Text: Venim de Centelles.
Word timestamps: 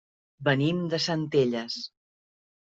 Venim 0.47 0.79
de 0.95 1.01
Centelles. 1.09 1.79